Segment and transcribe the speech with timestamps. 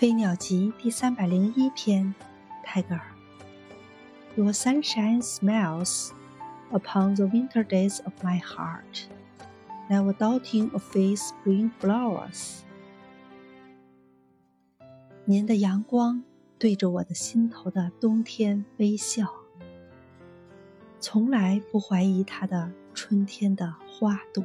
[0.00, 2.14] 飞鸟集第三百零一篇，
[2.64, 3.02] 泰戈尔。
[4.34, 6.12] Your sunshine smiles
[6.70, 9.04] upon the winter days of my heart,
[9.90, 12.60] never doubting of its spring flowers.
[15.26, 16.24] 您的阳光
[16.58, 19.26] 对着我的心头的冬天微笑，
[20.98, 24.42] 从来不怀疑它的春天的花朵。